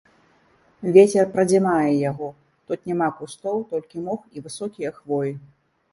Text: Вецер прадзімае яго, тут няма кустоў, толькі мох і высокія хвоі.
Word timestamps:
Вецер 0.95 1.27
прадзімае 1.35 1.91
яго, 2.09 2.29
тут 2.71 2.79
няма 2.93 3.09
кустоў, 3.19 3.57
толькі 3.75 4.05
мох 4.07 4.21
і 4.37 4.47
высокія 4.47 4.89
хвоі. 5.01 5.31